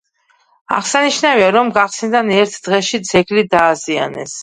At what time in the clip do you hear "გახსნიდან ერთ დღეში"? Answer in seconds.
1.77-3.05